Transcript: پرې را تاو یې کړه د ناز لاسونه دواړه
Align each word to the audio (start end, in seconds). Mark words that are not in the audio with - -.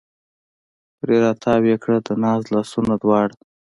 پرې 0.99 1.15
را 1.23 1.31
تاو 1.43 1.63
یې 1.69 1.77
کړه 1.83 1.97
د 2.07 2.09
ناز 2.23 2.41
لاسونه 2.53 2.93
دواړه 3.03 3.35